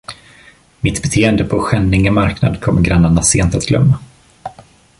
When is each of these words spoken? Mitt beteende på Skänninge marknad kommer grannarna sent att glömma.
Mitt 0.79 1.01
beteende 1.01 1.43
på 1.43 1.59
Skänninge 1.59 2.11
marknad 2.11 2.61
kommer 2.61 2.81
grannarna 2.81 3.21
sent 3.23 3.55
att 3.55 3.65
glömma. 3.65 3.97